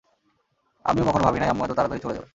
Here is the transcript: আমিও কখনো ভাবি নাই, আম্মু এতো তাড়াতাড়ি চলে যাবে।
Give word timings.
আমিও 0.85 1.07
কখনো 1.07 1.23
ভাবি 1.23 1.39
নাই, 1.39 1.49
আম্মু 1.49 1.63
এতো 1.65 1.75
তাড়াতাড়ি 1.77 2.01
চলে 2.03 2.15
যাবে। 2.15 2.27